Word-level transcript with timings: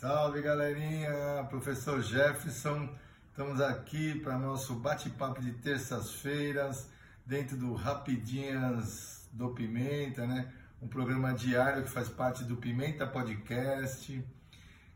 Salve 0.00 0.40
galerinha, 0.40 1.44
professor 1.50 2.00
Jefferson. 2.00 2.88
Estamos 3.30 3.60
aqui 3.60 4.20
para 4.20 4.38
nosso 4.38 4.76
bate-papo 4.76 5.42
de 5.42 5.50
terças-feiras, 5.54 6.88
dentro 7.26 7.56
do 7.56 7.74
Rapidinhas 7.74 9.28
do 9.32 9.48
Pimenta, 9.48 10.24
né? 10.24 10.52
Um 10.80 10.86
programa 10.86 11.34
diário 11.34 11.82
que 11.82 11.90
faz 11.90 12.08
parte 12.08 12.44
do 12.44 12.54
Pimenta 12.54 13.08
Podcast, 13.08 14.24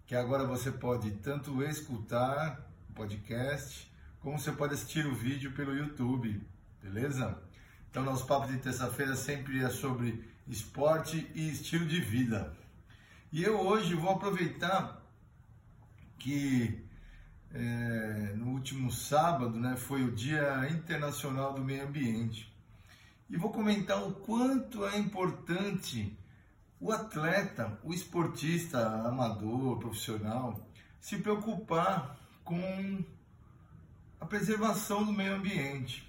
que 0.06 0.14
agora 0.14 0.46
você 0.46 0.70
pode 0.70 1.10
tanto 1.10 1.64
escutar 1.64 2.64
o 2.88 2.92
podcast, 2.92 3.92
como 4.20 4.38
você 4.38 4.52
pode 4.52 4.74
assistir 4.74 5.04
o 5.04 5.16
vídeo 5.16 5.50
pelo 5.50 5.76
YouTube, 5.76 6.40
beleza? 6.80 7.42
Então, 7.90 8.04
nosso 8.04 8.24
papo 8.24 8.46
de 8.46 8.58
terça-feira 8.58 9.16
sempre 9.16 9.64
é 9.64 9.68
sobre 9.68 10.24
esporte 10.46 11.28
e 11.34 11.50
estilo 11.50 11.86
de 11.86 12.00
vida. 12.00 12.61
E 13.32 13.42
eu 13.42 13.58
hoje 13.58 13.94
vou 13.94 14.10
aproveitar 14.10 15.02
que 16.18 16.84
é, 17.50 18.34
no 18.36 18.48
último 18.48 18.92
sábado 18.92 19.58
né, 19.58 19.74
foi 19.74 20.04
o 20.04 20.12
Dia 20.12 20.68
Internacional 20.68 21.54
do 21.54 21.64
Meio 21.64 21.88
Ambiente. 21.88 22.54
E 23.30 23.36
vou 23.38 23.50
comentar 23.50 24.06
o 24.06 24.12
quanto 24.12 24.84
é 24.84 24.98
importante 24.98 26.14
o 26.78 26.92
atleta, 26.92 27.80
o 27.82 27.94
esportista 27.94 28.86
amador, 29.08 29.78
profissional, 29.78 30.68
se 31.00 31.16
preocupar 31.16 32.18
com 32.44 33.02
a 34.20 34.26
preservação 34.26 35.06
do 35.06 35.12
meio 35.12 35.36
ambiente. 35.36 36.06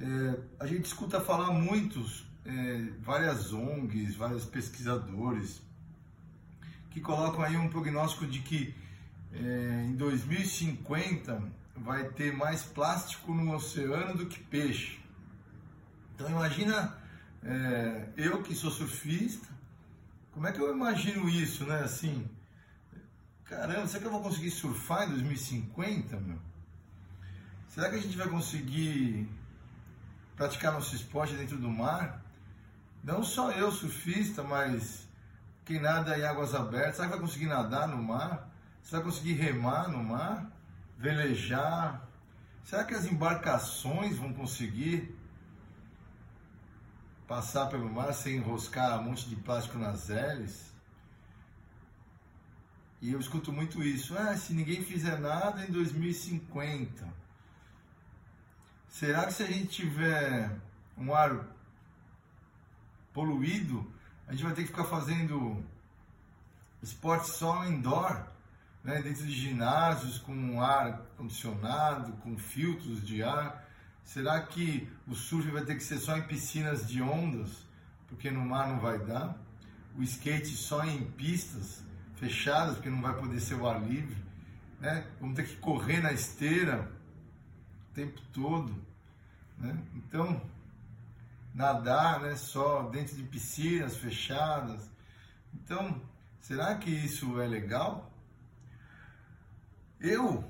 É, 0.00 0.40
a 0.58 0.66
gente 0.66 0.86
escuta 0.86 1.20
falar 1.20 1.52
muitos, 1.52 2.26
é, 2.44 2.88
várias 2.98 3.52
ONGs, 3.52 4.16
vários 4.16 4.44
pesquisadores, 4.44 5.62
que 6.94 7.00
colocam 7.00 7.42
aí 7.42 7.56
um 7.56 7.68
prognóstico 7.68 8.24
de 8.24 8.38
que 8.38 8.72
é, 9.32 9.84
em 9.88 9.96
2050 9.96 11.42
vai 11.74 12.04
ter 12.10 12.32
mais 12.32 12.62
plástico 12.62 13.34
no 13.34 13.52
oceano 13.52 14.16
do 14.16 14.26
que 14.26 14.38
peixe. 14.38 15.00
Então 16.14 16.30
imagina 16.30 16.96
é, 17.42 18.10
eu 18.16 18.44
que 18.44 18.54
sou 18.54 18.70
surfista, 18.70 19.48
como 20.30 20.46
é 20.46 20.52
que 20.52 20.60
eu 20.60 20.72
imagino 20.72 21.28
isso, 21.28 21.66
né? 21.66 21.80
Assim, 21.80 22.30
caramba, 23.44 23.88
será 23.88 24.00
que 24.00 24.06
eu 24.06 24.12
vou 24.12 24.22
conseguir 24.22 24.52
surfar 24.52 25.08
em 25.08 25.14
2050, 25.14 26.20
meu? 26.20 26.38
Será 27.70 27.90
que 27.90 27.96
a 27.96 28.00
gente 28.00 28.16
vai 28.16 28.28
conseguir 28.28 29.28
praticar 30.36 30.72
nosso 30.72 30.94
esporte 30.94 31.34
dentro 31.34 31.58
do 31.58 31.68
mar? 31.68 32.22
Não 33.02 33.24
só 33.24 33.50
eu, 33.50 33.72
surfista, 33.72 34.44
mas 34.44 35.08
quem 35.64 35.80
nada 35.80 36.18
em 36.18 36.24
águas 36.24 36.54
abertas, 36.54 36.96
será 36.96 37.08
que 37.08 37.14
vai 37.14 37.20
conseguir 37.20 37.46
nadar 37.46 37.88
no 37.88 38.02
mar? 38.02 38.50
Será 38.82 39.00
que 39.00 39.06
vai 39.08 39.12
conseguir 39.12 39.32
remar 39.32 39.88
no 39.88 40.02
mar? 40.02 40.50
Velejar? 40.98 42.06
Será 42.64 42.84
que 42.84 42.94
as 42.94 43.06
embarcações 43.06 44.16
vão 44.16 44.32
conseguir 44.32 45.18
passar 47.26 47.66
pelo 47.66 47.90
mar 47.90 48.12
sem 48.12 48.36
enroscar 48.36 49.00
um 49.00 49.04
monte 49.04 49.28
de 49.28 49.36
plástico 49.36 49.78
nas 49.78 50.10
hélices? 50.10 50.72
E 53.00 53.12
eu 53.12 53.20
escuto 53.20 53.52
muito 53.52 53.82
isso. 53.82 54.16
Ah, 54.16 54.36
se 54.36 54.54
ninguém 54.54 54.82
fizer 54.82 55.18
nada 55.18 55.64
em 55.64 55.70
2050. 55.70 57.06
Será 58.88 59.26
que 59.26 59.32
se 59.32 59.42
a 59.42 59.46
gente 59.46 59.68
tiver 59.68 60.50
um 60.96 61.14
ar 61.14 61.46
poluído, 63.12 63.86
a 64.26 64.32
gente 64.32 64.44
vai 64.44 64.54
ter 64.54 64.62
que 64.62 64.68
ficar 64.68 64.84
fazendo 64.84 65.62
esporte 66.82 67.30
só 67.30 67.66
indoor, 67.66 68.26
né, 68.82 69.00
dentro 69.02 69.24
de 69.24 69.32
ginásios 69.32 70.18
com 70.18 70.60
ar 70.60 71.00
condicionado, 71.16 72.12
com 72.18 72.36
filtros 72.36 73.04
de 73.04 73.22
ar. 73.22 73.64
Será 74.04 74.40
que 74.42 74.88
o 75.06 75.14
surf 75.14 75.50
vai 75.50 75.64
ter 75.64 75.76
que 75.76 75.82
ser 75.82 75.98
só 75.98 76.16
em 76.16 76.22
piscinas 76.22 76.86
de 76.86 77.00
ondas, 77.00 77.64
porque 78.06 78.30
no 78.30 78.44
mar 78.44 78.68
não 78.68 78.78
vai 78.78 78.98
dar? 78.98 79.36
O 79.96 80.02
skate 80.02 80.48
só 80.48 80.84
em 80.84 81.04
pistas 81.12 81.82
fechadas, 82.16 82.74
porque 82.74 82.90
não 82.90 83.00
vai 83.00 83.14
poder 83.14 83.40
ser 83.40 83.54
o 83.54 83.66
ar 83.66 83.82
livre? 83.82 84.16
Né? 84.80 85.06
Vamos 85.20 85.36
ter 85.36 85.46
que 85.46 85.56
correr 85.56 86.00
na 86.00 86.12
esteira 86.12 86.90
o 87.90 87.94
tempo 87.94 88.20
todo. 88.32 88.74
Né? 89.56 89.78
Então, 89.94 90.42
nadar 91.54 92.20
né, 92.20 92.34
só 92.34 92.82
dentro 92.82 93.14
de 93.14 93.22
piscinas 93.22 93.96
fechadas. 93.96 94.90
Então, 95.54 96.02
será 96.40 96.74
que 96.74 96.90
isso 96.90 97.40
é 97.40 97.46
legal? 97.46 98.10
Eu, 100.00 100.44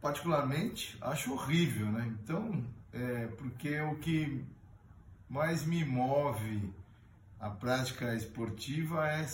particularmente, 0.00 0.96
acho 1.00 1.32
horrível, 1.32 1.86
né? 1.86 2.06
Então, 2.22 2.64
é, 2.92 3.26
porque 3.36 3.80
o 3.80 3.96
que 3.96 4.44
mais 5.28 5.66
me 5.66 5.84
move 5.84 6.72
a 7.40 7.50
prática 7.50 8.14
esportiva 8.14 9.06
é 9.08 9.26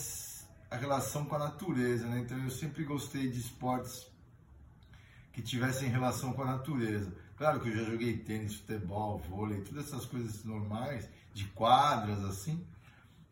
a 0.70 0.76
relação 0.76 1.26
com 1.26 1.36
a 1.36 1.38
natureza, 1.38 2.06
né? 2.06 2.20
Então, 2.20 2.38
eu 2.38 2.50
sempre 2.50 2.82
gostei 2.82 3.28
de 3.28 3.38
esportes 3.38 4.10
que 5.32 5.42
tivessem 5.42 5.88
relação 5.88 6.32
com 6.32 6.42
a 6.42 6.46
natureza. 6.46 7.12
Claro 7.40 7.58
que 7.58 7.70
eu 7.70 7.74
já 7.74 7.84
joguei 7.84 8.18
tênis, 8.18 8.56
futebol, 8.56 9.18
vôlei, 9.26 9.62
todas 9.62 9.86
essas 9.86 10.04
coisas 10.04 10.44
normais, 10.44 11.08
de 11.32 11.46
quadras 11.46 12.22
assim, 12.22 12.62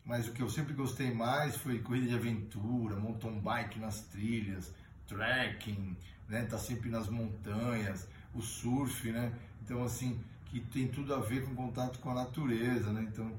mas 0.03 0.27
o 0.27 0.31
que 0.31 0.41
eu 0.41 0.49
sempre 0.49 0.73
gostei 0.73 1.13
mais 1.13 1.55
foi 1.55 1.77
corrida 1.77 2.07
de 2.07 2.15
aventura, 2.15 2.95
mountain 2.95 3.39
bike 3.39 3.77
nas 3.77 4.01
trilhas, 4.05 4.73
trekking, 5.05 5.95
né, 6.27 6.43
tá 6.45 6.57
sempre 6.57 6.89
nas 6.89 7.07
montanhas, 7.07 8.07
o 8.33 8.41
surf, 8.41 9.11
né? 9.11 9.31
Então 9.63 9.83
assim, 9.83 10.19
que 10.47 10.59
tem 10.59 10.87
tudo 10.87 11.13
a 11.13 11.19
ver 11.19 11.45
com 11.45 11.53
contato 11.53 11.99
com 11.99 12.09
a 12.09 12.15
natureza, 12.15 12.91
né? 12.91 13.07
Então, 13.13 13.31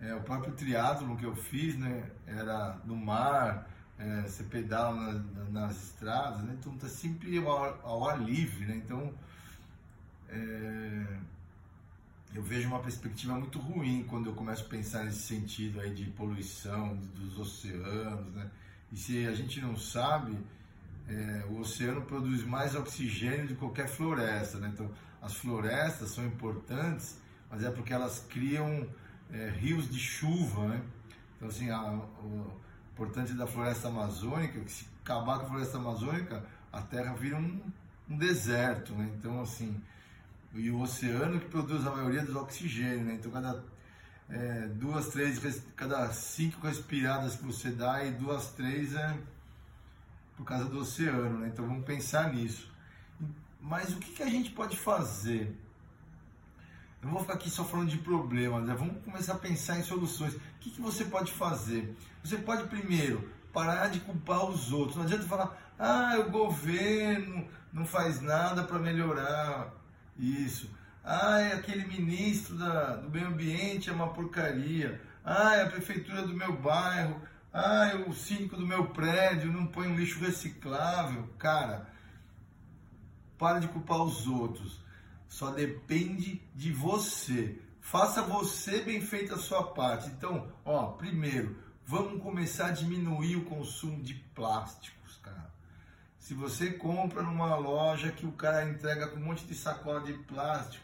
é, 0.00 0.14
o 0.14 0.20
próprio 0.20 0.52
triatlo 0.52 1.16
que 1.16 1.26
eu 1.26 1.34
fiz, 1.34 1.76
né, 1.76 2.08
era 2.24 2.78
no 2.84 2.94
mar, 2.94 3.68
é, 3.98 4.22
você 4.22 4.44
pedala 4.44 4.94
na, 5.12 5.44
nas 5.50 5.86
estradas, 5.86 6.40
né? 6.44 6.56
Então 6.56 6.72
tá 6.78 6.86
sempre 6.86 7.36
ao 7.38 7.64
ar, 7.64 7.80
ao 7.82 8.08
ar 8.08 8.22
livre, 8.22 8.64
né? 8.64 8.76
Então, 8.76 9.12
é, 10.34 11.18
eu 12.34 12.42
vejo 12.42 12.66
uma 12.68 12.80
perspectiva 12.80 13.34
muito 13.34 13.58
ruim 13.58 14.04
quando 14.08 14.26
eu 14.26 14.34
começo 14.34 14.64
a 14.64 14.68
pensar 14.68 15.04
nesse 15.04 15.22
sentido 15.22 15.80
aí 15.80 15.94
de 15.94 16.04
poluição 16.10 16.96
dos 17.14 17.38
oceanos, 17.38 18.34
né? 18.34 18.50
E 18.92 18.96
se 18.96 19.26
a 19.26 19.34
gente 19.34 19.60
não 19.60 19.76
sabe, 19.76 20.36
é, 21.08 21.44
o 21.48 21.60
oceano 21.60 22.02
produz 22.02 22.42
mais 22.44 22.74
oxigênio 22.74 23.46
que 23.46 23.54
qualquer 23.54 23.88
floresta, 23.88 24.58
né? 24.58 24.70
Então, 24.72 24.90
as 25.22 25.34
florestas 25.34 26.10
são 26.10 26.26
importantes, 26.26 27.18
mas 27.50 27.62
é 27.62 27.70
porque 27.70 27.92
elas 27.92 28.26
criam 28.28 28.86
é, 29.32 29.50
rios 29.50 29.88
de 29.88 29.98
chuva, 29.98 30.68
né? 30.68 30.82
Então, 31.36 31.48
assim, 31.48 31.70
a, 31.70 31.92
o 31.92 32.60
importante 32.92 33.32
da 33.32 33.46
floresta 33.46 33.88
amazônica, 33.88 34.60
que 34.60 34.72
se 34.72 34.86
acabar 35.02 35.38
com 35.38 35.46
a 35.46 35.48
floresta 35.50 35.78
amazônica, 35.78 36.44
a 36.72 36.82
terra 36.82 37.14
vira 37.14 37.36
um, 37.36 37.60
um 38.08 38.16
deserto, 38.16 38.92
né? 38.94 39.10
Então, 39.16 39.40
assim, 39.40 39.80
e 40.54 40.70
o 40.70 40.80
oceano 40.80 41.40
que 41.40 41.48
produz 41.48 41.86
a 41.86 41.90
maioria 41.90 42.22
dos 42.22 42.36
oxigênio, 42.36 43.04
né? 43.04 43.14
Então 43.14 43.30
cada 43.30 43.62
é, 44.28 44.68
duas, 44.68 45.08
três, 45.08 45.62
cada 45.76 46.10
cinco 46.12 46.66
respiradas 46.66 47.36
que 47.36 47.44
você 47.44 47.70
dá 47.70 48.04
e 48.04 48.12
duas, 48.12 48.52
três 48.52 48.94
é 48.94 49.16
por 50.36 50.44
causa 50.44 50.64
do 50.66 50.80
oceano, 50.80 51.38
né? 51.38 51.48
Então 51.48 51.66
vamos 51.66 51.84
pensar 51.84 52.32
nisso. 52.32 52.72
Mas 53.60 53.92
o 53.94 53.98
que, 53.98 54.12
que 54.12 54.22
a 54.22 54.28
gente 54.28 54.50
pode 54.50 54.76
fazer? 54.76 55.58
Eu 57.00 57.06
não 57.06 57.12
vou 57.12 57.20
ficar 57.20 57.34
aqui 57.34 57.50
só 57.50 57.64
falando 57.64 57.90
de 57.90 57.98
problemas, 57.98 58.64
né? 58.64 58.74
vamos 58.74 59.02
começar 59.04 59.34
a 59.34 59.38
pensar 59.38 59.78
em 59.78 59.82
soluções. 59.82 60.34
O 60.34 60.40
que, 60.60 60.70
que 60.70 60.80
você 60.80 61.04
pode 61.04 61.32
fazer? 61.32 61.94
Você 62.22 62.36
pode 62.38 62.66
primeiro 62.68 63.30
parar 63.52 63.88
de 63.88 64.00
culpar 64.00 64.44
os 64.46 64.72
outros. 64.72 64.96
Não 64.96 65.04
adianta 65.04 65.24
falar, 65.24 65.74
ah, 65.78 66.16
o 66.18 66.30
governo 66.30 67.46
não 67.72 67.84
faz 67.84 68.20
nada 68.20 68.64
para 68.64 68.78
melhorar 68.78 69.72
isso. 70.18 70.70
Ai, 71.02 71.52
aquele 71.52 71.84
ministro 71.86 72.56
da, 72.56 72.96
do 72.96 73.10
meio 73.10 73.28
ambiente 73.28 73.90
é 73.90 73.92
uma 73.92 74.12
porcaria. 74.12 75.00
Ai, 75.24 75.62
a 75.62 75.68
prefeitura 75.68 76.26
do 76.26 76.34
meu 76.34 76.56
bairro. 76.56 77.20
Ai, 77.52 78.02
o 78.02 78.12
síndico 78.12 78.56
do 78.56 78.66
meu 78.66 78.86
prédio 78.86 79.52
não 79.52 79.66
põe 79.66 79.86
um 79.86 79.96
lixo 79.96 80.18
reciclável. 80.20 81.28
Cara, 81.38 81.86
para 83.38 83.58
de 83.58 83.68
culpar 83.68 84.02
os 84.02 84.26
outros. 84.26 84.80
Só 85.28 85.50
depende 85.50 86.40
de 86.54 86.72
você. 86.72 87.60
Faça 87.80 88.22
você 88.22 88.80
bem 88.80 89.00
feita 89.00 89.34
a 89.34 89.38
sua 89.38 89.62
parte. 89.62 90.08
Então, 90.08 90.50
ó, 90.64 90.92
primeiro, 90.92 91.56
vamos 91.84 92.22
começar 92.22 92.68
a 92.68 92.72
diminuir 92.72 93.36
o 93.36 93.44
consumo 93.44 94.02
de 94.02 94.14
plásticos, 94.14 95.16
cara. 95.22 95.52
Se 96.24 96.32
você 96.32 96.70
compra 96.70 97.22
numa 97.22 97.54
loja 97.54 98.10
que 98.10 98.24
o 98.24 98.32
cara 98.32 98.66
entrega 98.66 99.08
com 99.08 99.18
um 99.18 99.24
monte 99.24 99.44
de 99.44 99.54
sacola 99.54 100.00
de 100.00 100.14
plástico, 100.14 100.82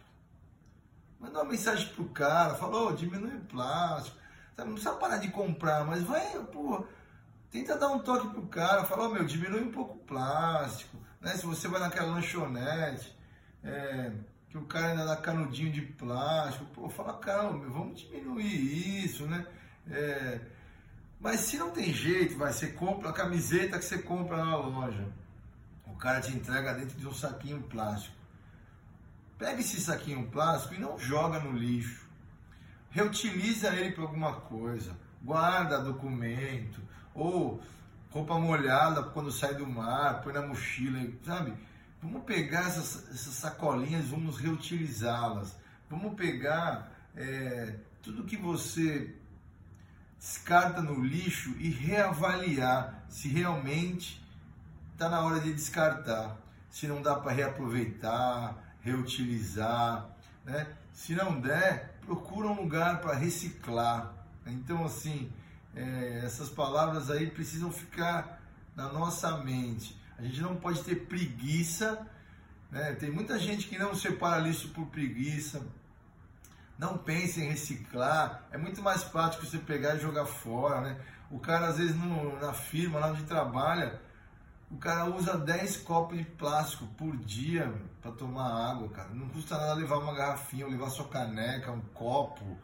manda 1.19 1.39
uma 1.39 1.51
mensagem 1.51 1.89
pro 1.95 2.05
cara, 2.11 2.57
fala, 2.57 2.77
oh, 2.77 2.93
diminui 2.93 3.37
o 3.37 3.45
plástico. 3.47 4.19
Não 4.59 4.73
precisa 4.73 4.93
parar 4.97 5.17
de 5.17 5.29
comprar, 5.29 5.87
mas 5.87 6.03
vai, 6.03 6.39
pô, 6.53 6.85
tenta 7.51 7.79
dar 7.79 7.89
um 7.89 8.01
toque 8.01 8.29
pro 8.29 8.49
cara, 8.49 8.85
fala, 8.85 9.09
oh, 9.09 9.15
meu, 9.15 9.25
diminui 9.25 9.63
um 9.63 9.73
pouco 9.73 9.95
o 9.95 10.05
plástico, 10.05 10.99
né? 11.23 11.35
Se 11.35 11.47
você 11.47 11.69
vai 11.69 11.81
naquela 11.81 12.13
lanchonete, 12.13 13.19
é, 13.65 14.13
que 14.51 14.59
o 14.59 14.67
cara 14.67 14.89
ainda 14.89 15.07
dá 15.07 15.17
canudinho 15.17 15.73
de 15.73 15.81
plástico, 15.81 16.67
pô, 16.75 16.91
fala, 16.91 17.15
cara, 17.15 17.51
meu, 17.51 17.73
vamos 17.73 17.99
diminuir 17.99 19.07
isso, 19.07 19.25
né? 19.25 19.47
É, 19.91 20.39
mas 21.19 21.41
se 21.41 21.57
não 21.57 21.71
tem 21.71 21.95
jeito, 21.95 22.37
vai, 22.37 22.53
você 22.53 22.67
compra 22.73 23.09
a 23.09 23.15
camiseta 23.15 23.79
que 23.79 23.87
você 23.87 23.97
compra 23.97 24.37
na 24.37 24.55
loja, 24.55 25.09
cara 26.01 26.21
te 26.21 26.33
entrega 26.33 26.75
dentro 26.75 26.99
de 26.99 27.07
um 27.07 27.15
saquinho 27.15 27.63
plástico. 27.63 28.17
Pega 29.39 29.61
esse 29.61 29.81
saquinho 29.81 30.27
plástico 30.29 30.75
e 30.75 30.79
não 30.79 30.99
joga 30.99 31.39
no 31.39 31.53
lixo. 31.53 32.09
Reutiliza 32.91 33.69
ele 33.69 33.93
para 33.93 34.05
alguma 34.05 34.33
coisa. 34.33 34.97
Guarda 35.23 35.83
documento, 35.83 36.81
ou 37.15 37.63
roupa 38.11 38.39
molhada 38.39 39.03
quando 39.03 39.31
sai 39.31 39.55
do 39.55 39.67
mar, 39.67 40.23
põe 40.23 40.33
na 40.33 40.43
mochila, 40.43 41.07
sabe? 41.25 41.53
Vamos 42.03 42.25
pegar 42.25 42.67
essas, 42.67 43.09
essas 43.11 43.35
sacolinhas, 43.35 44.07
vamos 44.07 44.39
reutilizá-las. 44.39 45.55
Vamos 45.89 46.15
pegar 46.15 46.91
é, 47.15 47.77
tudo 48.03 48.25
que 48.25 48.37
você 48.37 49.15
descarta 50.19 50.81
no 50.81 51.05
lixo 51.05 51.51
e 51.59 51.69
reavaliar 51.71 53.05
se 53.09 53.29
realmente 53.29 54.21
está 55.01 55.09
na 55.09 55.23
hora 55.23 55.41
de 55.41 55.51
descartar, 55.55 56.37
se 56.69 56.87
não 56.87 57.01
dá 57.01 57.15
para 57.15 57.33
reaproveitar, 57.33 58.55
reutilizar, 58.83 60.07
né? 60.45 60.67
Se 60.93 61.15
não 61.15 61.41
der, 61.41 61.99
procura 62.05 62.49
um 62.49 62.61
lugar 62.61 63.01
para 63.01 63.15
reciclar. 63.15 64.13
Então, 64.47 64.85
assim, 64.85 65.33
é, 65.75 66.21
essas 66.23 66.51
palavras 66.51 67.11
aí 67.11 67.31
precisam 67.31 67.73
ficar 67.73 68.43
na 68.77 68.93
nossa 68.93 69.39
mente. 69.39 69.99
A 70.19 70.23
gente 70.23 70.43
não 70.43 70.55
pode 70.57 70.83
ter 70.83 71.07
preguiça, 71.07 72.07
né? 72.71 72.93
Tem 72.93 73.11
muita 73.11 73.39
gente 73.39 73.69
que 73.69 73.79
não 73.79 73.95
separa 73.95 74.37
lixo 74.37 74.69
por 74.69 74.85
preguiça. 74.89 75.63
Não 76.77 76.99
pense 76.99 77.41
em 77.41 77.49
reciclar. 77.49 78.43
É 78.53 78.59
muito 78.59 78.83
mais 78.83 79.03
prático 79.03 79.47
você 79.47 79.57
pegar 79.57 79.97
e 79.97 80.01
jogar 80.01 80.27
fora, 80.27 80.83
né? 80.83 81.01
O 81.31 81.39
cara 81.39 81.69
às 81.69 81.79
vezes 81.79 81.97
no, 81.97 82.39
na 82.39 82.53
firma, 82.53 82.99
lá 82.99 83.07
onde 83.13 83.23
trabalha, 83.23 83.99
o 84.71 84.77
cara 84.77 85.11
usa 85.11 85.37
10 85.37 85.79
copos 85.79 86.17
de 86.17 86.25
plástico 86.25 86.87
por 86.97 87.17
dia 87.17 87.75
para 88.01 88.13
tomar 88.13 88.71
água, 88.71 88.89
cara. 88.89 89.09
Não 89.11 89.29
custa 89.29 89.59
nada 89.59 89.75
levar 89.75 89.99
uma 89.99 90.15
garrafinha, 90.15 90.65
ou 90.65 90.71
levar 90.71 90.91
sua 90.91 91.09
caneca, 91.09 91.73
um 91.73 91.81
copo, 91.93 92.57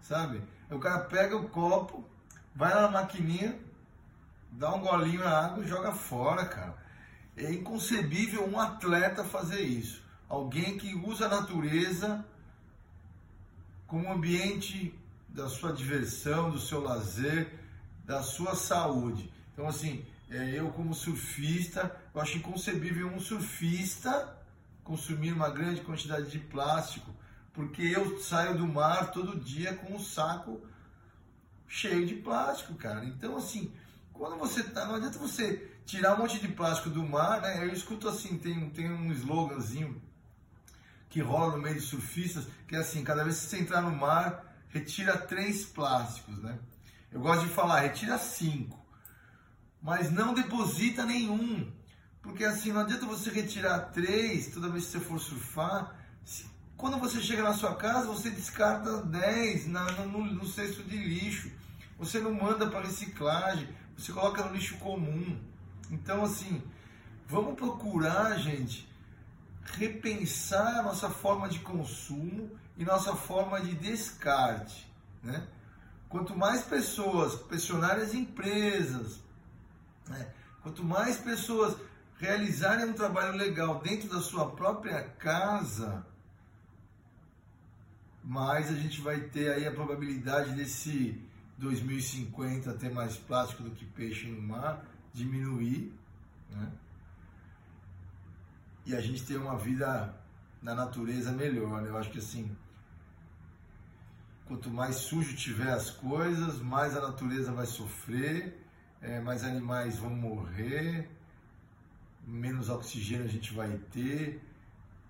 sabe? 0.00 0.42
O 0.70 0.78
cara 0.80 1.04
pega 1.04 1.36
o 1.36 1.48
copo, 1.48 2.04
vai 2.54 2.74
na 2.74 2.90
maquininha, 2.90 3.56
dá 4.50 4.74
um 4.74 4.80
golinho 4.80 5.20
na 5.20 5.46
água 5.46 5.64
e 5.64 5.68
joga 5.68 5.92
fora, 5.92 6.44
cara. 6.44 6.74
É 7.36 7.52
inconcebível 7.52 8.48
um 8.48 8.58
atleta 8.58 9.24
fazer 9.24 9.60
isso. 9.60 10.02
Alguém 10.28 10.76
que 10.76 10.94
usa 10.94 11.26
a 11.26 11.28
natureza 11.40 12.24
como 13.86 14.10
ambiente 14.10 14.98
da 15.28 15.48
sua 15.48 15.72
diversão, 15.72 16.50
do 16.50 16.58
seu 16.58 16.80
lazer, 16.80 17.60
da 18.04 18.22
sua 18.22 18.56
saúde. 18.56 19.32
Então, 19.52 19.68
assim, 19.68 20.04
eu 20.36 20.70
como 20.70 20.94
surfista, 20.94 21.94
eu 22.14 22.20
acho 22.20 22.38
inconcebível 22.38 23.08
um 23.08 23.20
surfista 23.20 24.36
consumir 24.84 25.32
uma 25.32 25.48
grande 25.48 25.80
quantidade 25.80 26.30
de 26.30 26.38
plástico, 26.38 27.10
porque 27.52 27.82
eu 27.82 28.20
saio 28.20 28.56
do 28.56 28.68
mar 28.68 29.10
todo 29.10 29.40
dia 29.40 29.74
com 29.74 29.94
um 29.94 29.98
saco 29.98 30.60
cheio 31.66 32.06
de 32.06 32.16
plástico, 32.16 32.74
cara. 32.74 33.04
Então, 33.04 33.36
assim, 33.36 33.72
quando 34.12 34.36
você 34.36 34.62
tá, 34.62 34.84
não 34.84 34.96
adianta 34.96 35.18
você 35.18 35.70
tirar 35.86 36.14
um 36.14 36.18
monte 36.18 36.38
de 36.38 36.48
plástico 36.48 36.90
do 36.90 37.02
mar, 37.02 37.40
né? 37.40 37.64
Eu 37.64 37.72
escuto 37.72 38.08
assim, 38.08 38.38
tem, 38.38 38.70
tem 38.70 38.90
um 38.90 39.10
sloganzinho 39.12 40.00
que 41.08 41.20
rola 41.20 41.56
no 41.56 41.62
meio 41.62 41.76
de 41.76 41.80
surfistas, 41.80 42.46
que 42.68 42.76
é 42.76 42.78
assim, 42.78 43.02
cada 43.02 43.24
vez 43.24 43.40
que 43.40 43.46
você 43.46 43.58
entrar 43.58 43.80
no 43.80 43.94
mar, 43.94 44.52
retira 44.68 45.16
três 45.16 45.64
plásticos, 45.64 46.36
né? 46.42 46.58
Eu 47.10 47.20
gosto 47.20 47.46
de 47.46 47.54
falar, 47.54 47.80
retira 47.80 48.18
cinco, 48.18 48.83
mas 49.84 50.10
não 50.10 50.32
deposita 50.32 51.04
nenhum, 51.04 51.70
porque 52.22 52.42
assim, 52.42 52.72
não 52.72 52.80
adianta 52.80 53.04
você 53.04 53.30
retirar 53.30 53.90
três 53.92 54.48
toda 54.48 54.70
vez 54.70 54.86
que 54.86 54.92
você 54.92 55.00
for 55.00 55.20
surfar, 55.20 55.94
quando 56.76 56.98
você 56.98 57.20
chega 57.20 57.42
na 57.42 57.52
sua 57.52 57.74
casa, 57.76 58.08
você 58.08 58.30
descarta 58.30 59.02
10 59.02 59.68
na, 59.68 59.90
no, 60.06 60.24
no 60.24 60.46
cesto 60.46 60.82
de 60.82 60.96
lixo. 60.96 61.50
Você 61.98 62.18
não 62.18 62.34
manda 62.34 62.66
para 62.66 62.86
reciclagem, 62.86 63.68
você 63.96 64.12
coloca 64.12 64.44
no 64.44 64.54
lixo 64.54 64.76
comum. 64.78 65.38
Então, 65.90 66.24
assim, 66.24 66.62
vamos 67.28 67.54
procurar, 67.54 68.36
gente, 68.38 68.88
repensar 69.64 70.80
a 70.80 70.82
nossa 70.82 71.08
forma 71.08 71.48
de 71.48 71.60
consumo 71.60 72.50
e 72.76 72.84
nossa 72.84 73.14
forma 73.14 73.60
de 73.60 73.74
descarte. 73.76 74.90
Né? 75.22 75.46
Quanto 76.08 76.36
mais 76.36 76.62
pessoas 76.62 77.34
pressionarem 77.34 78.02
as 78.02 78.14
empresas, 78.14 79.20
né? 80.08 80.32
quanto 80.62 80.84
mais 80.84 81.18
pessoas 81.18 81.76
realizarem 82.18 82.86
um 82.86 82.92
trabalho 82.92 83.36
legal 83.36 83.80
dentro 83.80 84.08
da 84.08 84.20
sua 84.20 84.50
própria 84.52 85.02
casa, 85.02 86.06
mais 88.22 88.70
a 88.70 88.74
gente 88.74 89.00
vai 89.00 89.20
ter 89.20 89.52
aí 89.52 89.66
a 89.66 89.72
probabilidade 89.72 90.54
desse 90.54 91.20
2050 91.58 92.72
ter 92.74 92.90
mais 92.90 93.16
plástico 93.16 93.62
do 93.62 93.70
que 93.72 93.84
peixe 93.84 94.26
no 94.26 94.40
mar 94.40 94.84
diminuir, 95.12 95.92
né? 96.50 96.72
E 98.86 98.94
a 98.94 99.00
gente 99.00 99.24
ter 99.24 99.36
uma 99.36 99.56
vida 99.56 100.14
na 100.60 100.74
natureza 100.74 101.32
melhor. 101.32 101.80
Né? 101.82 101.88
Eu 101.88 101.96
acho 101.96 102.10
que 102.10 102.18
assim, 102.18 102.54
quanto 104.46 104.70
mais 104.70 104.96
sujo 104.96 105.36
tiver 105.36 105.72
as 105.72 105.90
coisas, 105.90 106.60
mais 106.60 106.96
a 106.96 107.00
natureza 107.00 107.52
vai 107.52 107.66
sofrer, 107.66 108.63
é, 109.04 109.20
mais 109.20 109.44
animais 109.44 109.98
vão 109.98 110.10
morrer, 110.10 111.08
menos 112.26 112.70
oxigênio 112.70 113.26
a 113.26 113.28
gente 113.28 113.52
vai 113.52 113.76
ter. 113.92 114.42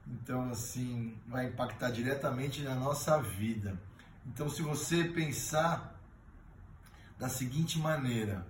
Então, 0.07 0.51
assim, 0.51 1.17
vai 1.27 1.47
impactar 1.47 1.91
diretamente 1.91 2.63
na 2.63 2.75
nossa 2.75 3.23
vida. 3.23 3.81
Então, 4.27 4.51
se 4.51 4.63
você 4.63 5.05
pensar 5.05 5.99
da 7.19 7.29
seguinte 7.29 7.79
maneira, 7.79 8.45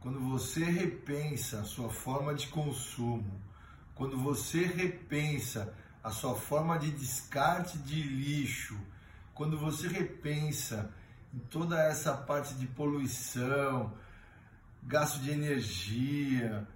quando 0.00 0.20
você 0.20 0.64
repensa 0.64 1.60
a 1.60 1.64
sua 1.64 1.90
forma 1.90 2.32
de 2.34 2.46
consumo, 2.46 3.42
quando 3.94 4.16
você 4.18 4.64
repensa 4.64 5.74
a 6.02 6.10
sua 6.10 6.36
forma 6.36 6.78
de 6.78 6.92
descarte 6.92 7.76
de 7.78 8.02
lixo, 8.02 8.78
quando 9.34 9.58
você 9.58 9.88
repensa 9.88 10.92
em 11.32 11.38
toda 11.38 11.82
essa 11.82 12.14
parte 12.14 12.54
de 12.54 12.66
poluição, 12.68 13.92
gasto 14.86 15.20
de 15.20 15.30
energia, 15.30 16.66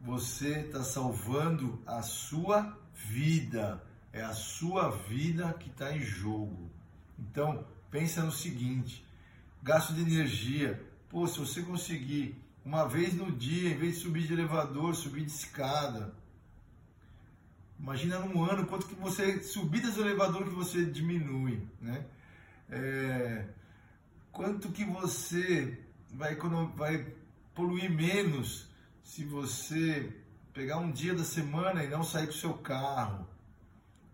você 0.00 0.60
está 0.60 0.82
salvando 0.82 1.80
a 1.86 2.02
sua 2.02 2.76
vida. 2.94 3.82
É 4.12 4.22
a 4.22 4.32
sua 4.32 4.90
vida 4.90 5.52
que 5.54 5.68
está 5.68 5.94
em 5.94 6.00
jogo. 6.00 6.70
Então, 7.18 7.66
pensa 7.90 8.22
no 8.22 8.32
seguinte: 8.32 9.04
gasto 9.62 9.92
de 9.92 10.00
energia. 10.00 10.82
Pô, 11.10 11.26
se 11.26 11.38
você 11.38 11.62
conseguir 11.62 12.36
uma 12.64 12.86
vez 12.86 13.14
no 13.14 13.30
dia, 13.30 13.70
em 13.70 13.76
vez 13.76 13.96
de 13.96 14.00
subir 14.00 14.26
de 14.26 14.32
elevador, 14.32 14.94
subir 14.94 15.24
de 15.24 15.30
escada. 15.30 16.12
Imagina 17.78 18.18
num 18.18 18.44
ano 18.44 18.66
quanto 18.66 18.86
que 18.86 18.94
você, 18.94 19.40
subidas 19.40 19.94
do 19.94 20.02
elevador 20.02 20.44
que 20.44 20.54
você 20.54 20.84
diminui, 20.84 21.62
né? 21.80 22.04
É, 22.68 23.46
quanto 24.32 24.70
que 24.70 24.84
você 24.84 25.78
vai, 26.12 26.36
vai 26.74 27.06
poluir 27.58 27.90
menos 27.90 28.68
se 29.02 29.24
você 29.24 30.16
pegar 30.54 30.78
um 30.78 30.92
dia 30.92 31.12
da 31.12 31.24
semana 31.24 31.82
e 31.82 31.88
não 31.88 32.04
sair 32.04 32.26
com 32.26 32.32
seu 32.32 32.54
carro, 32.54 33.26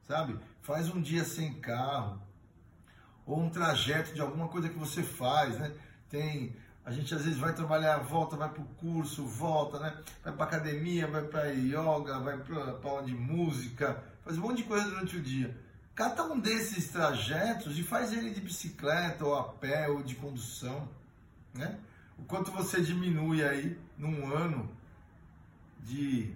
sabe? 0.09 0.39
Faz 0.63 0.89
um 0.89 0.99
dia 0.99 1.25
sem 1.25 1.53
carro, 1.61 2.23
ou 3.27 3.39
um 3.39 3.51
trajeto 3.51 4.15
de 4.15 4.21
alguma 4.23 4.49
coisa 4.49 4.71
que 4.71 4.79
você 4.79 5.03
faz, 5.03 5.59
né? 5.59 5.75
Tem, 6.09 6.57
a 6.87 6.91
gente 6.91 7.15
às 7.15 7.23
vezes 7.23 7.39
vai 7.39 7.53
trabalhar, 7.53 7.99
volta, 7.99 8.35
vai 8.35 8.49
para 8.49 8.63
o 8.63 8.67
curso, 8.77 9.27
volta, 9.27 9.79
né? 9.79 10.03
Vai 10.23 10.33
para 10.33 10.45
academia, 10.47 11.07
vai 11.07 11.25
para 11.25 11.49
yoga, 11.49 12.21
vai 12.21 12.39
para 12.39 12.79
aula 12.83 13.03
de 13.03 13.15
música, 13.15 14.03
faz 14.25 14.39
um 14.39 14.41
monte 14.41 14.59
de 14.59 14.65
coisa 14.65 14.89
durante 14.89 15.19
o 15.19 15.23
dia. 15.23 15.55
Cada 15.95 16.25
um 16.25 16.41
desses 16.41 16.89
trajetos 16.89 17.79
e 17.79 17.83
faz 17.83 18.11
ele 18.11 18.31
de 18.31 18.41
bicicleta 18.41 19.23
ou 19.23 19.39
a 19.39 19.45
pé 19.45 19.89
ou 19.91 20.03
de 20.03 20.15
condução, 20.15 20.89
né? 21.53 21.79
O 22.18 22.25
quanto 22.25 22.50
você 22.50 22.80
diminui 22.80 23.42
aí 23.42 23.78
num 23.97 24.35
ano 24.35 24.71
de 25.80 26.35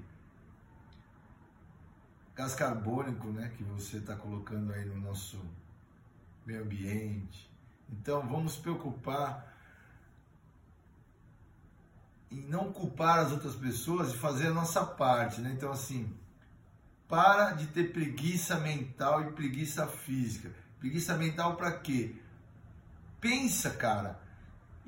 gás 2.34 2.54
carbônico 2.54 3.28
né, 3.28 3.52
que 3.56 3.64
você 3.64 3.96
está 3.96 4.14
colocando 4.14 4.72
aí 4.72 4.84
no 4.84 5.00
nosso 5.00 5.40
meio 6.46 6.62
ambiente. 6.62 7.50
Então 7.90 8.26
vamos 8.28 8.56
preocupar 8.56 9.56
em 12.30 12.40
não 12.42 12.72
culpar 12.72 13.20
as 13.20 13.32
outras 13.32 13.54
pessoas 13.54 14.12
e 14.12 14.18
fazer 14.18 14.48
a 14.48 14.52
nossa 14.52 14.84
parte, 14.84 15.40
né? 15.40 15.50
Então, 15.52 15.72
assim, 15.72 16.14
para 17.08 17.52
de 17.52 17.66
ter 17.68 17.92
preguiça 17.92 18.58
mental 18.58 19.22
e 19.22 19.32
preguiça 19.32 19.86
física. 19.86 20.50
Preguiça 20.78 21.16
mental 21.16 21.56
para 21.56 21.72
quê? 21.78 22.14
Pensa, 23.20 23.70
cara, 23.70 24.20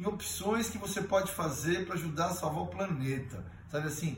em 0.00 0.06
opções 0.06 0.70
que 0.70 0.78
você 0.78 1.02
pode 1.02 1.30
fazer 1.30 1.84
para 1.84 1.94
ajudar 1.94 2.28
a 2.28 2.34
salvar 2.34 2.62
o 2.62 2.68
planeta. 2.68 3.44
Sabe 3.68 3.86
assim, 3.86 4.16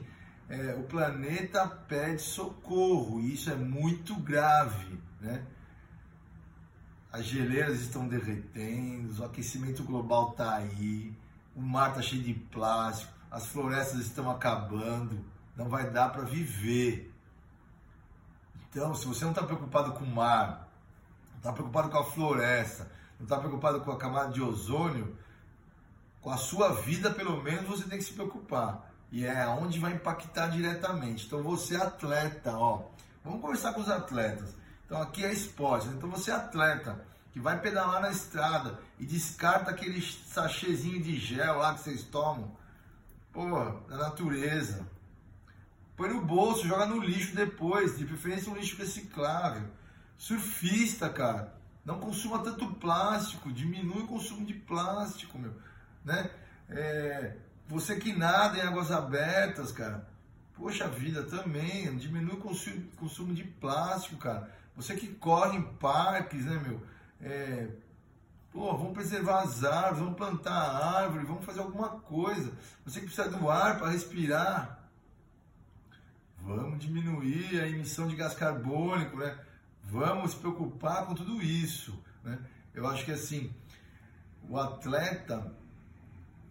é, 0.48 0.74
o 0.74 0.84
planeta 0.84 1.66
pede 1.66 2.22
socorro 2.22 3.20
e 3.20 3.34
isso 3.34 3.50
é 3.50 3.56
muito 3.56 4.14
grave, 4.14 4.96
né? 5.20 5.44
As 7.10 7.24
geleiras 7.24 7.80
estão 7.80 8.06
derretendo, 8.06 9.20
o 9.20 9.24
aquecimento 9.24 9.82
global 9.82 10.30
está 10.30 10.54
aí, 10.54 11.12
o 11.54 11.60
mar 11.60 11.90
está 11.90 12.00
cheio 12.00 12.22
de 12.22 12.32
plástico, 12.32 13.12
as 13.30 13.46
florestas 13.46 14.00
estão 14.00 14.30
acabando, 14.30 15.22
não 15.56 15.68
vai 15.68 15.90
dar 15.90 16.10
para 16.10 16.22
viver. 16.22 17.12
Então, 18.70 18.94
se 18.94 19.04
você 19.06 19.24
não 19.24 19.32
está 19.32 19.42
preocupado 19.42 19.92
com 19.92 20.04
o 20.04 20.14
mar, 20.14 20.70
não 21.32 21.38
está 21.38 21.52
preocupado 21.52 21.90
com 21.90 21.98
a 21.98 22.04
floresta, 22.04 22.90
não 23.18 23.24
está 23.24 23.36
preocupado 23.36 23.80
com 23.80 23.90
a 23.90 23.98
camada 23.98 24.32
de 24.32 24.40
ozônio, 24.40 25.14
com 26.22 26.30
a 26.30 26.38
sua 26.38 26.72
vida, 26.72 27.10
pelo 27.10 27.42
menos, 27.42 27.66
você 27.66 27.84
tem 27.84 27.98
que 27.98 28.04
se 28.04 28.14
preocupar. 28.14 28.90
E 29.10 29.26
é 29.26 29.46
onde 29.46 29.78
vai 29.78 29.92
impactar 29.92 30.46
diretamente. 30.48 31.26
Então, 31.26 31.42
você 31.42 31.74
é 31.74 31.82
atleta, 31.82 32.56
ó. 32.56 32.84
Vamos 33.22 33.42
conversar 33.42 33.74
com 33.74 33.82
os 33.82 33.90
atletas. 33.90 34.54
Então 34.92 35.00
aqui 35.00 35.24
é 35.24 35.32
esporte. 35.32 35.88
Então 35.88 36.10
você 36.10 36.30
é 36.30 36.34
atleta 36.34 37.02
que 37.32 37.40
vai 37.40 37.58
pedalar 37.58 38.02
na 38.02 38.10
estrada 38.10 38.78
e 38.98 39.06
descarta 39.06 39.70
aquele 39.70 40.02
sachêzinho 40.02 41.02
de 41.02 41.16
gel 41.16 41.56
lá 41.56 41.72
que 41.72 41.80
vocês 41.80 42.02
tomam, 42.02 42.54
pô, 43.32 43.48
da 43.88 43.96
natureza. 43.96 44.86
Põe 45.96 46.10
no 46.10 46.20
bolso, 46.20 46.68
joga 46.68 46.84
no 46.84 47.00
lixo 47.00 47.34
depois, 47.34 47.96
de 47.96 48.04
preferência 48.04 48.52
um 48.52 48.54
lixo 48.54 48.76
reciclável. 48.76 49.66
Surfista, 50.18 51.08
cara, 51.08 51.54
não 51.86 51.98
consuma 51.98 52.40
tanto 52.40 52.66
plástico, 52.74 53.50
diminui 53.50 54.02
o 54.02 54.06
consumo 54.06 54.44
de 54.44 54.52
plástico, 54.52 55.38
meu, 55.38 55.54
né? 56.04 56.30
É, 56.68 57.36
você 57.68 57.96
que 57.96 58.12
nada 58.12 58.58
em 58.58 58.60
águas 58.60 58.90
abertas, 58.90 59.72
cara, 59.72 60.06
poxa 60.54 60.88
vida, 60.88 61.22
também, 61.24 61.96
diminui 61.96 62.34
o 62.34 62.96
consumo 62.96 63.34
de 63.34 63.44
plástico, 63.44 64.16
cara. 64.16 64.50
Você 64.76 64.94
que 64.94 65.08
corre 65.08 65.58
em 65.58 65.62
parques, 65.62 66.44
né, 66.44 66.62
meu? 66.66 66.82
É, 67.20 67.68
pô, 68.52 68.76
vamos 68.76 68.92
preservar 68.92 69.42
as 69.42 69.64
árvores, 69.64 69.98
vamos 69.98 70.16
plantar 70.16 70.52
árvore, 70.52 71.24
vamos 71.24 71.44
fazer 71.44 71.60
alguma 71.60 71.88
coisa. 72.00 72.52
Você 72.84 73.00
que 73.00 73.06
precisa 73.06 73.28
do 73.30 73.50
ar 73.50 73.78
para 73.78 73.90
respirar, 73.90 74.88
vamos 76.40 76.78
diminuir 76.78 77.60
a 77.60 77.68
emissão 77.68 78.08
de 78.08 78.16
gás 78.16 78.34
carbônico, 78.34 79.16
né? 79.16 79.38
Vamos 79.84 80.32
se 80.32 80.36
preocupar 80.38 81.06
com 81.06 81.14
tudo 81.14 81.42
isso, 81.42 82.02
né? 82.24 82.38
Eu 82.74 82.86
acho 82.86 83.04
que 83.04 83.12
assim, 83.12 83.52
o 84.48 84.58
atleta 84.58 85.52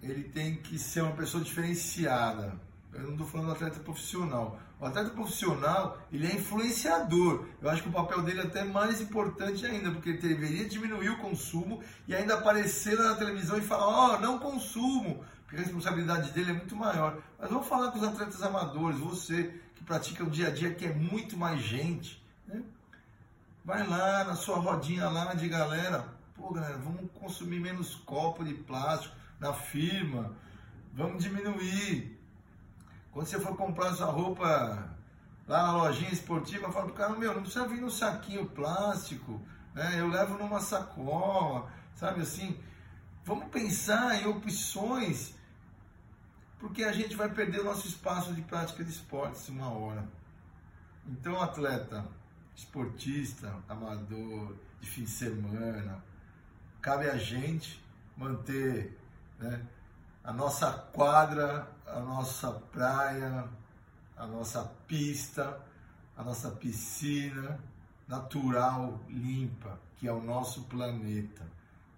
ele 0.01 0.23
tem 0.23 0.55
que 0.55 0.79
ser 0.79 1.01
uma 1.01 1.13
pessoa 1.13 1.43
diferenciada. 1.43 2.59
Eu 2.93 3.03
não 3.03 3.11
estou 3.11 3.27
falando 3.27 3.47
do 3.47 3.53
atleta 3.53 3.79
profissional. 3.79 4.59
O 4.79 4.85
atleta 4.85 5.11
profissional, 5.11 5.97
ele 6.11 6.27
é 6.27 6.35
influenciador. 6.35 7.45
Eu 7.61 7.69
acho 7.69 7.83
que 7.83 7.89
o 7.89 7.91
papel 7.91 8.21
dele 8.23 8.41
é 8.41 8.43
até 8.43 8.63
mais 8.63 8.99
importante 8.99 9.65
ainda, 9.65 9.91
porque 9.91 10.09
ele 10.09 10.17
deveria 10.17 10.67
diminuir 10.67 11.09
o 11.09 11.19
consumo 11.19 11.81
e 12.07 12.15
ainda 12.15 12.33
aparecer 12.33 12.97
na 12.97 13.15
televisão 13.15 13.57
e 13.57 13.61
falar, 13.61 13.87
ó, 13.87 14.15
oh, 14.15 14.19
não 14.19 14.39
consumo, 14.39 15.23
porque 15.43 15.57
a 15.57 15.59
responsabilidade 15.59 16.31
dele 16.31 16.49
é 16.49 16.53
muito 16.53 16.75
maior. 16.75 17.17
Mas 17.39 17.49
vamos 17.49 17.67
falar 17.67 17.91
com 17.91 17.99
os 17.99 18.03
atletas 18.03 18.41
amadores, 18.41 18.99
você 18.99 19.53
que 19.75 19.83
pratica 19.83 20.23
o 20.23 20.29
dia 20.29 20.47
a 20.47 20.51
dia, 20.51 20.73
que 20.73 20.85
é 20.85 20.93
muito 20.93 21.37
mais 21.37 21.61
gente, 21.61 22.21
né? 22.47 22.61
Vai 23.63 23.85
lá 23.87 24.23
na 24.23 24.35
sua 24.35 24.57
rodinha 24.57 25.07
lá 25.07 25.35
de 25.35 25.47
galera, 25.47 26.07
pô 26.35 26.51
galera, 26.51 26.77
vamos 26.79 27.09
consumir 27.13 27.59
menos 27.59 27.93
copo 27.95 28.43
de 28.43 28.55
plástico 28.55 29.20
na 29.41 29.51
firma, 29.51 30.31
vamos 30.93 31.23
diminuir 31.23 32.21
quando 33.11 33.27
você 33.27 33.39
for 33.39 33.57
comprar 33.57 33.93
sua 33.93 34.07
roupa 34.07 34.47
lá 35.47 35.63
na 35.63 35.73
lojinha 35.73 36.11
esportiva, 36.11 36.71
fala 36.71 36.85
pro 36.85 36.93
cara, 36.93 37.13
meu, 37.17 37.33
não 37.33 37.41
precisa 37.41 37.67
vir 37.67 37.81
no 37.81 37.91
saquinho 37.91 38.45
plástico, 38.45 39.41
né? 39.73 39.99
Eu 39.99 40.07
levo 40.07 40.37
numa 40.37 40.61
sacola, 40.61 41.69
sabe 41.93 42.21
assim? 42.21 42.57
Vamos 43.25 43.49
pensar 43.49 44.21
em 44.21 44.27
opções, 44.27 45.35
porque 46.57 46.83
a 46.83 46.93
gente 46.93 47.15
vai 47.15 47.29
perder 47.29 47.59
o 47.59 47.65
nosso 47.65 47.85
espaço 47.85 48.33
de 48.33 48.41
prática 48.43 48.81
de 48.81 48.91
esportes 48.91 49.49
uma 49.49 49.69
hora. 49.69 50.07
Então, 51.05 51.41
atleta, 51.41 52.07
esportista, 52.55 53.53
amador, 53.67 54.55
de 54.79 54.87
fim 54.87 55.03
de 55.03 55.09
semana, 55.09 56.01
cabe 56.81 57.09
a 57.09 57.17
gente 57.17 57.83
manter 58.15 59.00
né, 59.41 59.65
a 60.23 60.31
nossa 60.31 60.71
quadra, 60.71 61.67
a 61.85 61.99
nossa 61.99 62.51
praia, 62.71 63.49
a 64.15 64.27
nossa 64.27 64.63
pista, 64.87 65.59
a 66.15 66.23
nossa 66.23 66.51
piscina 66.51 67.59
natural, 68.07 68.99
limpa, 69.09 69.79
que 69.97 70.07
é 70.07 70.11
o 70.11 70.21
nosso 70.21 70.63
planeta. 70.63 71.41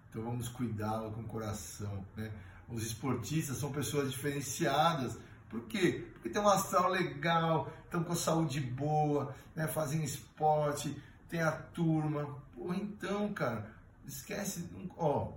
Então 0.08 0.22
vamos 0.22 0.48
cuidá-lo 0.48 1.10
com 1.10 1.22
o 1.22 1.24
coração. 1.24 2.04
Né? 2.16 2.30
Os 2.68 2.86
esportistas 2.86 3.58
são 3.58 3.72
pessoas 3.72 4.12
diferenciadas. 4.12 5.18
Por 5.50 5.62
quê? 5.62 6.08
Porque 6.12 6.28
tem 6.28 6.40
um 6.40 6.48
astral 6.48 6.88
legal, 6.88 7.70
estão 7.84 8.02
com 8.04 8.14
saúde 8.14 8.60
boa, 8.60 9.34
né? 9.54 9.66
fazem 9.66 10.02
esporte, 10.04 10.96
tem 11.28 11.42
a 11.42 11.52
turma. 11.52 12.38
Pô, 12.54 12.72
então, 12.72 13.32
cara, 13.34 13.68
esquece. 14.06 14.70
Ó, 14.96 15.32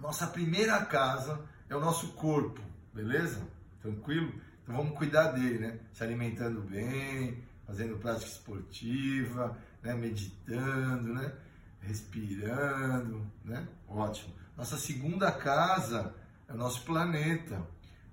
nossa 0.00 0.26
primeira 0.26 0.84
casa 0.84 1.40
é 1.68 1.76
o 1.76 1.80
nosso 1.80 2.08
corpo, 2.14 2.60
beleza? 2.92 3.46
Tranquilo? 3.80 4.32
Então 4.62 4.76
vamos 4.76 4.96
cuidar 4.96 5.32
dele, 5.32 5.58
né? 5.58 5.78
Se 5.92 6.02
alimentando 6.02 6.62
bem, 6.62 7.42
fazendo 7.66 7.98
prática 7.98 8.30
esportiva, 8.30 9.56
né? 9.82 9.94
meditando, 9.94 11.14
né? 11.14 11.32
Respirando, 11.80 13.30
né? 13.44 13.66
Ótimo. 13.88 14.34
Nossa 14.56 14.76
segunda 14.76 15.30
casa 15.32 16.14
é 16.48 16.52
o 16.52 16.56
nosso 16.56 16.82
planeta. 16.84 17.66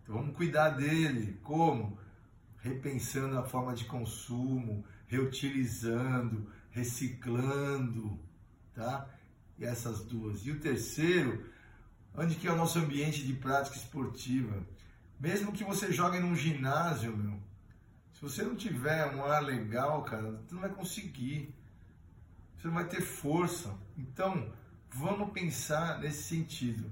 Então 0.03 0.15
vamos 0.15 0.35
cuidar 0.35 0.69
dele. 0.69 1.39
Como? 1.43 1.97
Repensando 2.59 3.37
a 3.37 3.43
forma 3.43 3.73
de 3.73 3.85
consumo, 3.85 4.85
reutilizando, 5.07 6.49
reciclando, 6.69 8.19
tá? 8.73 9.09
E 9.57 9.65
essas 9.65 10.03
duas. 10.03 10.45
E 10.45 10.51
o 10.51 10.59
terceiro, 10.59 11.43
onde 12.17 12.35
que 12.35 12.47
é 12.47 12.51
o 12.51 12.57
nosso 12.57 12.79
ambiente 12.79 13.25
de 13.25 13.33
prática 13.33 13.77
esportiva? 13.77 14.65
Mesmo 15.19 15.51
que 15.51 15.63
você 15.63 15.93
jogue 15.93 16.19
num 16.19 16.35
ginásio, 16.35 17.15
meu, 17.15 17.39
se 18.13 18.21
você 18.21 18.43
não 18.43 18.55
tiver 18.55 19.15
um 19.15 19.23
ar 19.23 19.43
legal, 19.43 20.03
cara, 20.03 20.31
você 20.31 20.53
não 20.55 20.61
vai 20.61 20.71
conseguir. 20.71 21.53
Você 22.57 22.67
não 22.67 22.73
vai 22.73 22.85
ter 22.85 23.01
força. 23.01 23.73
Então, 23.95 24.51
vamos 24.91 25.31
pensar 25.31 25.99
nesse 25.99 26.23
sentido 26.23 26.91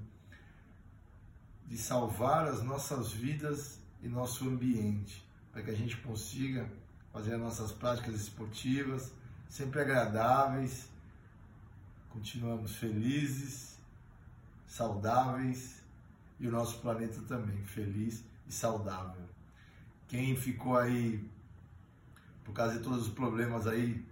de 1.66 1.76
salvar 1.76 2.46
as 2.46 2.62
nossas 2.62 3.10
vidas 3.10 3.80
e 4.00 4.08
nosso 4.08 4.48
ambiente, 4.48 5.26
para 5.52 5.62
que 5.62 5.70
a 5.70 5.74
gente 5.74 5.96
consiga 5.96 6.70
fazer 7.12 7.34
as 7.34 7.40
nossas 7.40 7.72
práticas 7.72 8.14
esportivas 8.14 9.12
sempre 9.48 9.80
agradáveis, 9.80 10.88
continuamos 12.10 12.76
felizes, 12.76 13.75
saudáveis 14.66 15.82
e 16.38 16.46
o 16.46 16.50
nosso 16.50 16.78
planeta 16.80 17.20
também 17.22 17.64
feliz 17.64 18.24
e 18.46 18.52
saudável. 18.52 19.24
Quem 20.08 20.36
ficou 20.36 20.76
aí 20.76 21.24
por 22.44 22.52
causa 22.52 22.78
de 22.78 22.84
todos 22.84 23.08
os 23.08 23.12
problemas 23.12 23.66
aí 23.66 24.04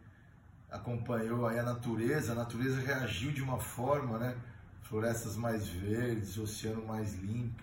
acompanhou 0.71 1.47
aí 1.47 1.59
a 1.59 1.63
natureza, 1.63 2.33
a 2.33 2.35
natureza 2.35 2.81
reagiu 2.81 3.31
de 3.31 3.41
uma 3.41 3.61
forma, 3.61 4.19
né? 4.19 4.37
Florestas 4.83 5.37
mais 5.37 5.69
verdes, 5.69 6.37
oceano 6.37 6.85
mais 6.85 7.15
limpo, 7.15 7.63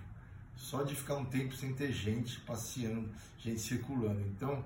só 0.55 0.83
de 0.83 0.95
ficar 0.95 1.17
um 1.17 1.25
tempo 1.25 1.53
sem 1.55 1.73
ter 1.73 1.91
gente 1.91 2.39
passeando, 2.41 3.09
gente 3.37 3.59
circulando. 3.59 4.21
Então, 4.21 4.63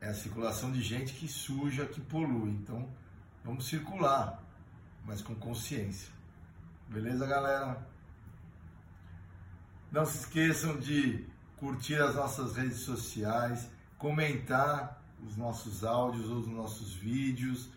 é 0.00 0.08
a 0.08 0.14
circulação 0.14 0.70
de 0.70 0.82
gente 0.82 1.14
que 1.14 1.26
suja, 1.26 1.86
que 1.86 2.00
polui. 2.00 2.50
Então, 2.50 2.86
vamos 3.42 3.66
circular, 3.66 4.42
mas 5.06 5.22
com 5.22 5.34
consciência. 5.34 6.12
Beleza, 6.92 7.26
galera? 7.26 7.86
Não 9.90 10.04
se 10.04 10.18
esqueçam 10.18 10.78
de 10.78 11.24
curtir 11.56 11.94
as 11.94 12.14
nossas 12.14 12.54
redes 12.54 12.80
sociais, 12.80 13.66
comentar 13.96 15.02
os 15.26 15.34
nossos 15.34 15.84
áudios 15.84 16.28
ou 16.28 16.40
os 16.40 16.48
nossos 16.48 16.92
vídeos, 16.92 17.70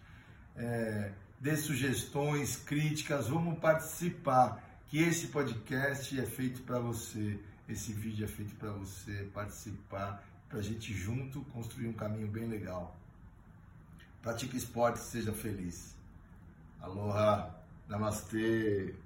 é, 0.57 1.13
dê 1.39 1.55
sugestões, 1.55 2.57
críticas, 2.57 3.29
vamos 3.29 3.57
participar, 3.57 4.61
que 4.87 5.01
esse 5.01 5.27
podcast 5.27 6.19
é 6.19 6.25
feito 6.25 6.61
para 6.63 6.79
você, 6.79 7.39
esse 7.69 7.93
vídeo 7.93 8.25
é 8.25 8.27
feito 8.27 8.53
para 8.55 8.71
você 8.71 9.29
participar, 9.33 10.21
para 10.49 10.59
a 10.59 10.61
gente 10.61 10.93
junto 10.93 11.41
construir 11.53 11.87
um 11.87 11.93
caminho 11.93 12.27
bem 12.27 12.49
legal. 12.49 12.93
Pratique 14.21 14.57
esporte, 14.57 14.99
seja 14.99 15.31
feliz. 15.31 15.95
Aloha, 16.81 17.55
namastê. 17.87 19.04